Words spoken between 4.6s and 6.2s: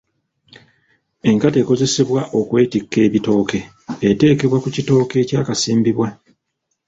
ku kitooke ekyakasimbibwa.